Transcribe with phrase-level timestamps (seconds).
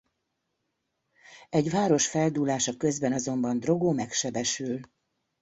[1.49, 4.79] Egy város feldúlása közben azonban Drogo megsebesül.